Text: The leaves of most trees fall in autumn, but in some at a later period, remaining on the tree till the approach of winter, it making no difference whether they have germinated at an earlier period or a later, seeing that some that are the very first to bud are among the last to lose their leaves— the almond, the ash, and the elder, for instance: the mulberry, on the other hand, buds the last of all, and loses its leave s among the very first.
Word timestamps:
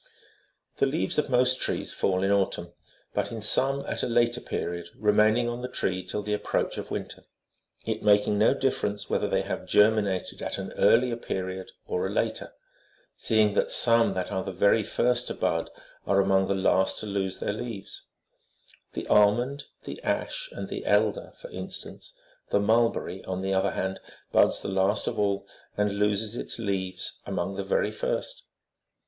The 0.77 0.87
leaves 0.87 1.19
of 1.19 1.29
most 1.29 1.61
trees 1.61 1.93
fall 1.93 2.23
in 2.23 2.31
autumn, 2.31 2.73
but 3.13 3.31
in 3.31 3.39
some 3.39 3.85
at 3.85 4.01
a 4.01 4.07
later 4.07 4.41
period, 4.41 4.89
remaining 4.97 5.47
on 5.47 5.61
the 5.61 5.67
tree 5.69 6.01
till 6.03 6.23
the 6.23 6.33
approach 6.33 6.79
of 6.79 6.89
winter, 6.89 7.21
it 7.85 8.01
making 8.01 8.39
no 8.39 8.55
difference 8.55 9.11
whether 9.11 9.27
they 9.27 9.43
have 9.43 9.67
germinated 9.67 10.41
at 10.41 10.57
an 10.57 10.71
earlier 10.71 11.17
period 11.17 11.71
or 11.85 12.07
a 12.07 12.09
later, 12.09 12.51
seeing 13.15 13.53
that 13.53 13.69
some 13.69 14.15
that 14.15 14.31
are 14.31 14.43
the 14.43 14.51
very 14.51 14.81
first 14.81 15.27
to 15.27 15.35
bud 15.35 15.69
are 16.07 16.19
among 16.19 16.47
the 16.47 16.55
last 16.55 16.97
to 17.01 17.05
lose 17.05 17.37
their 17.39 17.53
leaves— 17.53 18.07
the 18.93 19.05
almond, 19.07 19.65
the 19.83 20.01
ash, 20.01 20.49
and 20.51 20.67
the 20.67 20.83
elder, 20.87 21.31
for 21.37 21.51
instance: 21.51 22.15
the 22.49 22.59
mulberry, 22.59 23.23
on 23.25 23.43
the 23.43 23.53
other 23.53 23.73
hand, 23.73 23.99
buds 24.31 24.61
the 24.63 24.67
last 24.67 25.07
of 25.07 25.19
all, 25.19 25.47
and 25.77 25.99
loses 25.99 26.35
its 26.35 26.57
leave 26.57 26.95
s 26.95 27.19
among 27.27 27.55
the 27.55 27.63
very 27.63 27.91
first. 27.91 28.45